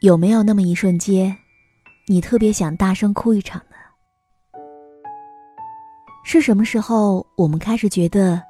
[0.00, 1.36] 有没有那么一瞬间，
[2.08, 3.76] 你特别想大声哭一场呢？
[6.24, 8.42] 是什么时候，我们开始觉得，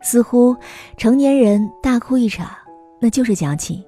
[0.00, 0.56] 似乎
[0.96, 2.50] 成年人大哭一场，
[2.98, 3.84] 那就是矫情？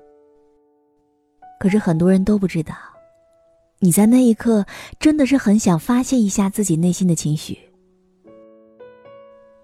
[1.59, 2.75] 可是很多人都不知道，
[3.79, 4.63] 你在那一刻
[5.01, 7.59] 真的是很想发泄一下自己内心的情绪。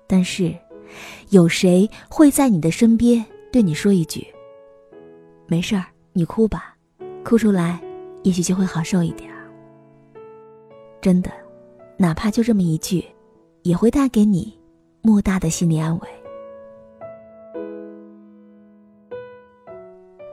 [0.06, 0.56] 但是，
[1.28, 4.26] 有谁会在你的身边对你说一句
[5.46, 5.84] ：“没事儿，
[6.14, 6.74] 你哭吧，
[7.28, 7.78] 哭出来，
[8.22, 9.30] 也许就会好受一点。”
[10.98, 11.30] 真的，
[11.98, 13.04] 哪怕就这么一句。
[13.64, 14.56] 也会带给你
[15.02, 16.08] 莫大的心理安慰。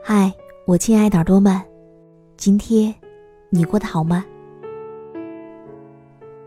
[0.02, 0.32] 嗨，
[0.64, 1.60] 我亲爱的耳朵们，
[2.38, 2.94] 今天
[3.50, 4.24] 你过得好吗？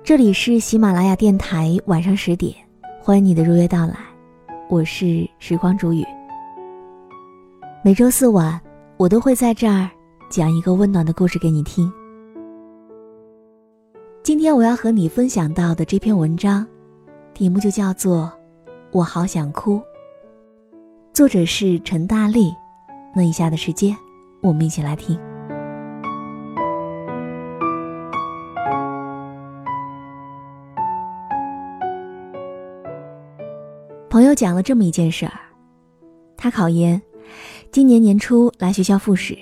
[0.04, 2.56] 这里是喜马拉雅电台，晚上十点，
[3.00, 3.96] 欢迎你的如约到来，
[4.68, 6.04] 我是时光煮雨。
[7.84, 8.60] 每周四晚，
[8.98, 9.88] 我都会在这儿
[10.30, 11.92] 讲一个温暖的故事给你听。
[14.22, 16.66] 今天我要和你分享到的这篇文章，
[17.34, 18.32] 题目就叫做
[18.92, 19.78] 《我好想哭》。
[21.14, 22.54] 作者是陈大力。
[23.16, 23.98] 那以下的时间，
[24.44, 25.20] 我们一起来听。
[34.12, 35.34] 朋友讲了这么一件事儿：
[36.38, 37.02] 他考研，
[37.72, 39.36] 今年年初来学校复试，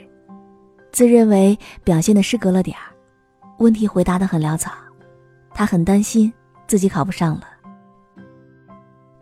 [0.92, 2.84] 自认为表现的失格了点儿。
[3.60, 4.72] 问题回答的很潦草，
[5.54, 6.32] 她很担心
[6.68, 7.48] 自己考不上了。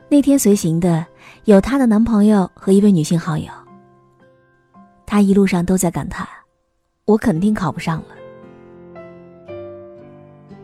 [0.10, 1.06] 那天随行的
[1.46, 3.48] 有她的男朋友和一位女性好友。
[5.06, 6.28] 她一路上都在感叹
[7.06, 8.08] ：“我肯定考不上了。”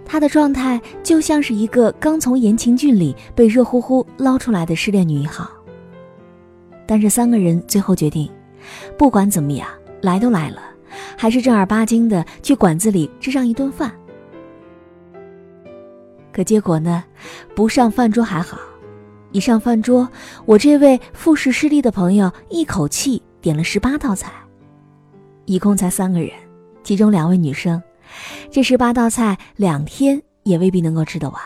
[0.06, 5.50] 她的状态就像是一个刚从言情剧里被热乎乎捞出来的失恋女一号。
[6.86, 8.30] 但是三个人最后决定，
[8.98, 9.70] 不管怎么样，
[10.02, 10.62] 来都来了。
[11.22, 13.94] 还是正儿八经的去馆子里吃上一顿饭。
[16.34, 17.04] 可结果呢？
[17.56, 18.58] 不上饭桌还好，
[19.32, 20.10] 一上饭桌，
[20.48, 24.32] 我这位复试失利的朋友一口气点了十八道菜，
[25.46, 26.32] 一共才三个人，
[26.82, 27.80] 其中两位女生，
[28.50, 31.40] 这十八道菜两天也未必能够吃得完。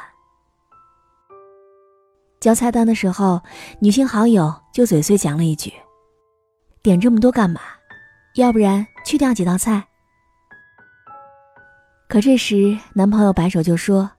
[2.40, 3.42] 交菜单的时候，
[3.82, 5.74] 女性好友就嘴碎讲了一句
[6.82, 7.60] ：“点这么多干嘛？
[8.36, 9.84] 要不然。”去掉几道菜。
[12.10, 14.10] 可这时，男朋友摆手就说：“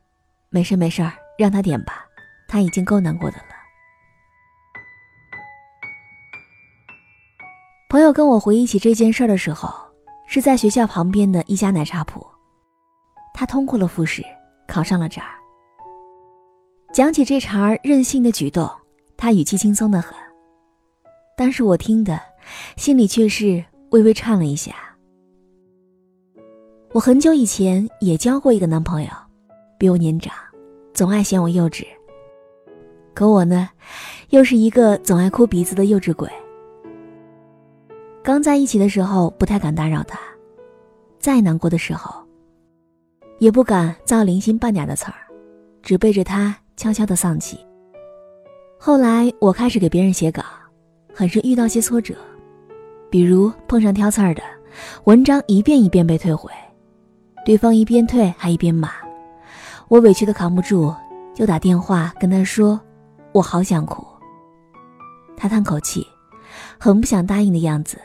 [0.48, 1.02] 没事没事
[1.36, 2.06] 让他点吧，
[2.46, 3.44] 他已经够难过的了。”
[7.90, 9.74] 朋友跟我回忆起这件事的时候，
[10.28, 12.24] 是在学校旁边的一家奶茶铺。
[13.34, 14.24] 他通过了复试，
[14.68, 15.26] 考上了这儿。
[16.92, 18.70] 讲起这茬任性的举动，
[19.16, 20.16] 他语气轻松的很，
[21.36, 22.20] 但是我听的，
[22.76, 23.64] 心里却是。
[23.96, 24.74] 微微颤了一下。
[26.92, 29.08] 我很久以前也交过一个男朋友，
[29.78, 30.34] 比我年长，
[30.92, 31.86] 总爱嫌我幼稚。
[33.14, 33.70] 可我呢，
[34.30, 36.28] 又是一个总爱哭鼻子的幼稚鬼。
[38.22, 40.18] 刚在一起的时候，不太敢打扰他；
[41.18, 42.22] 再难过的时候，
[43.38, 45.16] 也不敢造零星半点的词儿，
[45.80, 47.58] 只背着他悄悄的丧气。
[48.78, 50.42] 后来我开始给别人写稿，
[51.14, 52.14] 很是遇到些挫折。
[53.08, 54.42] 比如碰上挑刺儿的，
[55.04, 56.50] 文章一遍一遍被退回，
[57.44, 58.90] 对方一边退还一边骂，
[59.88, 60.92] 我委屈的扛不住，
[61.32, 62.80] 就打电话跟他说
[63.32, 64.04] ：“我好想哭。”
[65.38, 66.06] 他叹口气，
[66.78, 67.96] 很不想答应的样子，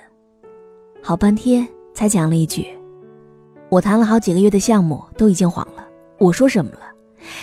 [1.01, 2.67] 好半天才讲了一句
[3.69, 5.83] ：“我谈了好几个月的项目都已经黄了，
[6.19, 6.81] 我说什么了？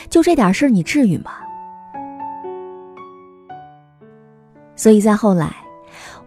[0.09, 1.33] 就这点事儿你至于吗？”
[4.77, 5.68] 所以在后来。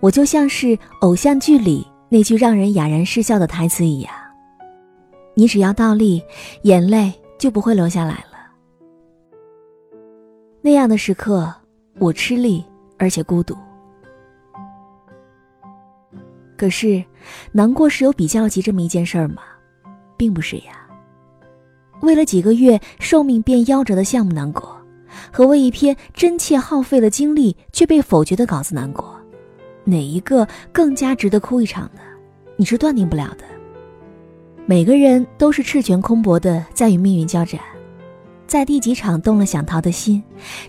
[0.02, 4.12] 我就像是偶像剧里那句让人哑然失笑的台词一样，
[5.36, 6.22] 你只要倒立，
[6.64, 8.52] 眼泪就不会流下来了。
[10.62, 11.54] 那样的时刻，
[12.00, 12.66] 我吃力
[12.98, 13.56] 而且孤独。
[16.58, 17.04] 可是，
[17.52, 19.44] 难过是有比较级这么一件事儿吗？
[20.18, 20.88] 并不是呀。
[22.02, 24.76] 为了几个月寿命变夭折的项目难过，
[25.32, 29.21] 和为一篇真切耗费了精力却被否决的稿子难过。
[29.84, 32.02] 哪一个更加值得哭一场呢？
[32.56, 33.44] 你是断定不了的。
[34.66, 37.60] 每个人都是赤拳空搏的，在与命运交战，
[38.46, 40.24] 在第几场动了想逃的心，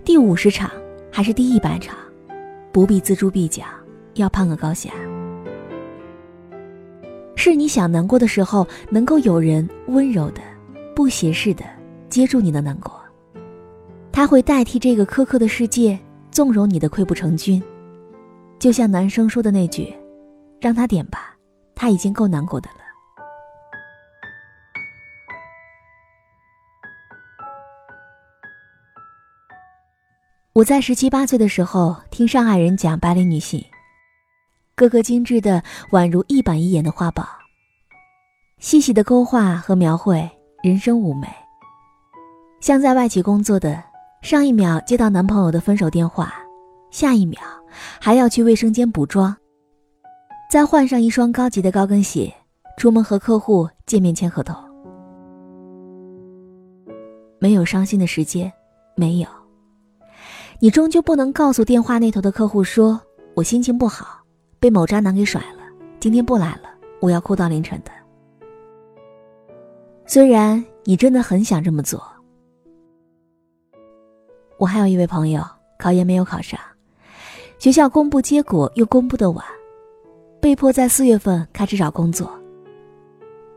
[0.05, 0.71] 第五十场
[1.11, 1.95] 还是第一百场，
[2.73, 3.65] 不必锱铢必较，
[4.15, 4.91] 要攀个高下。
[7.37, 10.41] 是你想难过的时候，能够有人温柔的、
[10.97, 11.65] 不斜视的
[12.09, 12.99] 接住你的难过，
[14.11, 15.99] 他会代替这个苛刻的世界，
[16.31, 17.63] 纵容你的溃不成军。
[18.63, 19.93] 就像男生说的那句
[20.61, 21.35] 让他点吧
[21.75, 22.77] 他已经够难过的了。
[30.53, 33.61] 我在十七八岁的时候听上海人讲白领女性
[34.77, 35.61] 个个精致的
[35.91, 37.27] 宛如一板一眼的画报
[38.61, 40.31] 细细的勾画和描绘
[40.63, 41.27] 人生五美
[42.61, 43.83] 像在外企工作的
[44.23, 46.33] 上一秒接到男朋友的分手电话
[46.93, 47.41] 下一秒
[48.01, 49.37] 还要去卫生间补妆，
[50.51, 52.33] 再换上一双高级的高跟鞋，
[52.77, 54.55] 出门和客户见面签合同。
[57.39, 58.53] 没有伤心的时间，
[58.95, 59.29] 没有。
[60.61, 63.01] 你终究不能告诉电话那头的客户说
[63.35, 64.21] ：“我心情不好，
[64.61, 65.63] 被某渣男给甩了，
[65.99, 66.69] 今天不来了，
[67.01, 67.91] 我要哭到凌晨的。”
[70.07, 72.01] 虽然你真的很想这么做。
[74.59, 75.43] 我还有一位朋友，
[75.81, 76.61] 考研没有考上，
[77.63, 79.45] 学校公布结果又公布的晚，
[80.41, 82.29] 被迫在四月份开始找工作。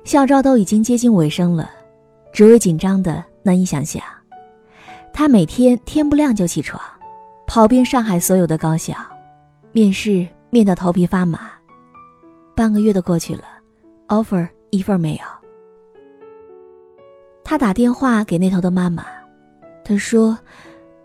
[0.03, 1.71] 校招都已经接近尾声了，
[2.31, 3.99] 职位紧张的难以想象。
[5.11, 6.79] 他每天天不亮就起床。
[7.47, 8.93] 跑遍上海所有的高校，
[9.71, 11.53] 面试面得头皮发麻，
[12.55, 13.41] 半个月都过去了
[14.09, 15.23] ，offer 一份没有。
[17.43, 19.03] 他打电话给那头的妈妈，
[19.83, 20.37] 他说：“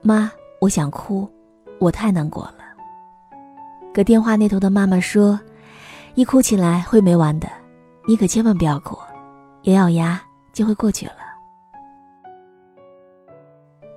[0.04, 0.30] 妈，
[0.60, 1.26] 我想哭，
[1.78, 2.56] 我太难过了。”
[3.92, 5.38] 可电话那头的妈妈说
[6.14, 7.48] ：“一哭起来会没完的，
[8.06, 8.96] 你可千万不要哭，
[9.62, 10.20] 咬咬牙
[10.52, 11.12] 就会过去了。”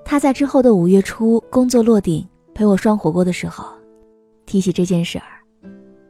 [0.06, 2.28] 他在之后的五月初工作落定。
[2.56, 3.66] 陪我涮火锅的时候，
[4.46, 5.26] 提起这件事儿，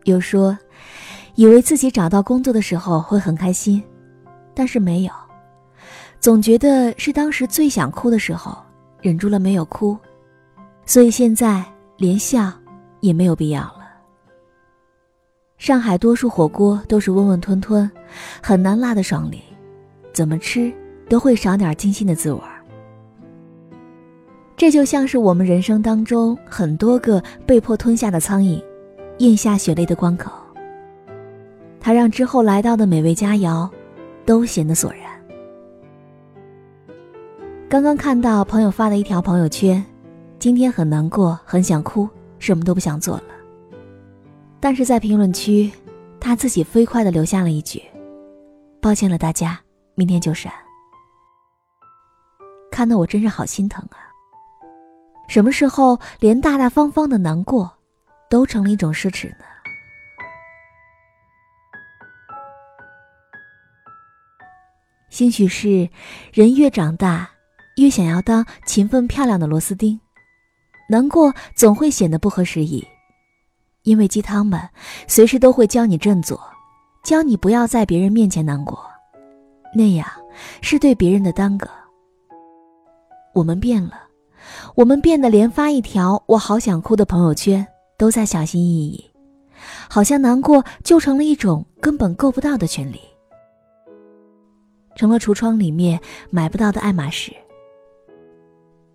[0.03, 0.57] 又说，
[1.35, 3.81] 以为自己找到工作的时候会很开心，
[4.53, 5.11] 但是没有，
[6.19, 8.57] 总觉得是当时最想哭的时候，
[8.99, 9.97] 忍住了没有哭，
[10.85, 11.63] 所以现在
[11.95, 12.51] 连笑
[13.03, 13.81] 也没有必要了。
[15.57, 17.89] 上海多数火锅都是温温吞吞，
[18.41, 19.41] 很难辣的爽利，
[20.13, 20.73] 怎么吃
[21.09, 22.39] 都会少点精心的滋味。
[24.55, 28.63] 这就像是我们人生当中很多个被迫吞下的苍蝇，
[29.17, 30.31] 咽下血泪的关口。
[31.81, 33.69] 它让之后来到的美味佳肴，
[34.25, 35.01] 都显得索然。
[37.67, 39.83] 刚刚看到朋友发的一条朋友圈，
[40.39, 42.07] 今天很难过，很想哭，
[42.43, 43.23] 什么都不想做了。
[44.59, 45.71] 但是在评论区，
[46.19, 47.81] 他自己飞快的留下了一句
[48.81, 49.57] ：“抱歉了大家，
[49.95, 50.51] 明天就删。”
[52.69, 54.11] 看得我真是好心疼啊。
[55.29, 57.71] 什么时候连大大方方的难过，
[58.29, 59.45] 都成了一种奢侈呢？
[65.09, 65.89] 兴许是
[66.33, 67.29] 人越长大，
[67.77, 69.97] 越想要当勤奋漂亮的螺丝钉，
[70.89, 72.85] 难过总会显得不合时宜，
[73.83, 74.59] 因为鸡汤们
[75.07, 76.39] 随时都会教你振作，
[77.03, 78.79] 教你不要在别人面前难过，
[79.73, 80.07] 那样
[80.61, 81.69] 是对别人的耽搁。
[83.33, 84.01] 我们变了。
[84.75, 87.65] 我们变得连发一条“我好想哭”的朋友圈
[87.97, 89.09] 都在小心翼翼，
[89.89, 92.99] 好像难过就成了一种根本够不到的权利，
[94.95, 97.33] 成了橱窗里面买不到的爱马仕。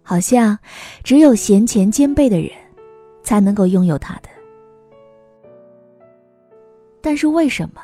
[0.09, 0.59] 好像
[1.05, 2.51] 只有闲钱兼备的人，
[3.23, 4.31] 才能够拥有它的。
[7.03, 7.83] 但是为什么，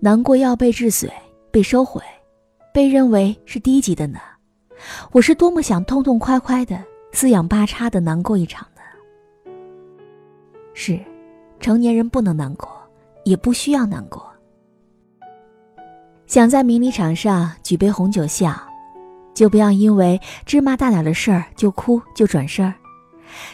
[0.00, 1.08] 难过要被治髓、
[1.52, 2.02] 被收回、
[2.74, 4.18] 被认为是低级的呢？
[5.12, 9.52] 我是多么想痛痛快快的、四仰八叉的难过一场呢？
[10.74, 10.98] 是，
[11.60, 12.68] 成年人不能难过，
[13.22, 14.28] 也不需要难过。
[16.26, 18.52] 想在迷你场上举杯红酒笑，
[19.36, 22.72] 就不要因为芝麻大点的事儿就哭就转身儿。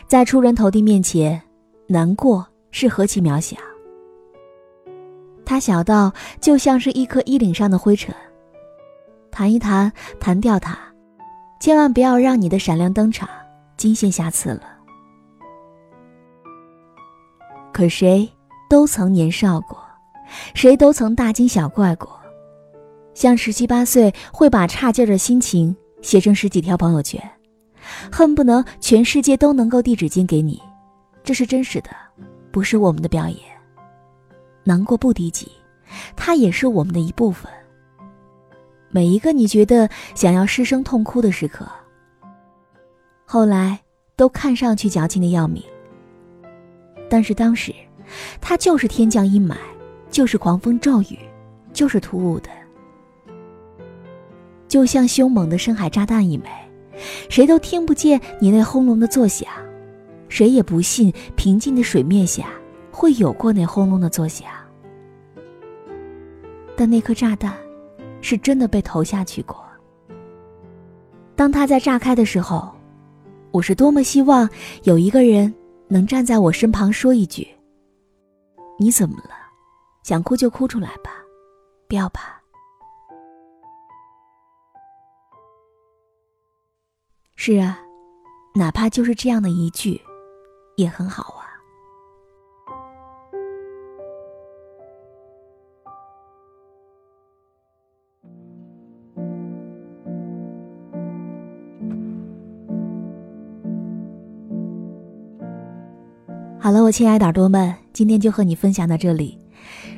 [0.07, 1.43] 在出人头地面前，
[1.89, 3.57] 难过是何其渺小。
[5.45, 8.15] 它小到就像是一颗衣领上的灰尘，
[9.31, 10.79] 弹一弹，弹掉它。
[11.61, 13.29] 千万不要让你的闪亮登场
[13.77, 14.63] 惊现瑕疵了。
[17.73, 18.31] 可谁
[18.71, 19.83] 都曾年少过，
[20.55, 22.22] 谁都曾大惊小怪过，
[23.15, 27.23] 像十七八岁会把差劲的心情写成十几条朋友圈，
[28.11, 30.61] 恨不能全世界都能够递纸巾给你。
[31.23, 31.91] 这是真实的，
[32.51, 33.39] 不是我们的表演。
[34.65, 35.51] 难过不低级，
[36.17, 37.51] 它也是我们的一部分。
[38.91, 41.67] 每一个你觉得想要失声痛哭的时刻，
[43.25, 43.81] 后来
[44.17, 45.63] 都看上去矫情的要命。
[47.09, 47.75] 但是当时，
[48.41, 49.57] 它就是天降阴霾，
[50.11, 51.19] 就是狂风骤雨，
[51.73, 52.51] 就是突兀的，
[54.73, 56.49] 就像凶猛的深海炸弹一枚，
[57.29, 59.47] 谁都听不见你那轰隆的作响，
[60.31, 62.47] 谁也不信平静的水面下
[62.91, 64.49] 会有过那轰隆的作响。
[66.75, 67.55] 但那颗炸弹。
[68.25, 69.63] 是真的被投下去过。
[71.35, 72.73] 当它在炸开的时候，
[73.51, 74.49] 我是多么希望
[74.85, 75.53] 有一个人
[75.89, 77.45] 能站在我身旁说一句
[78.79, 79.35] ：“你怎么了？
[80.05, 81.11] 想哭就哭出来吧，
[81.89, 82.41] 不要怕。”
[87.45, 87.77] 是啊，
[88.55, 90.01] 哪怕就是这样的一句，
[90.77, 91.43] 也很好啊。
[106.61, 109.37] 好了，我亲爱的耳朵们，今天就和你分享到这里。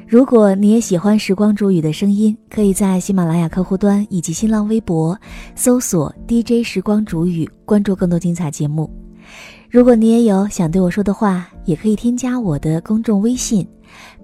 [0.06, 5.18] 如果你也喜欢时光煮雨的声音，可以在喜马拉雅客户端以及新浪微博
[5.54, 8.90] 搜索 DJ 时光煮雨，关注更多精彩节目。
[9.70, 13.66] 如果你也有想对我说的话，也可以添加我的公众微信，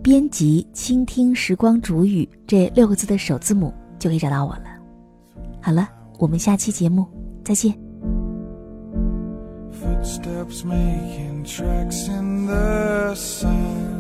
[0.03, 4.65] 编辑“倾听时光煮雨”这六个字的首字母，就可以找到我了。
[5.61, 7.07] 好了，我们下期节目
[7.43, 7.75] 再见。
[9.73, 14.00] footsteps making tracks in the sand.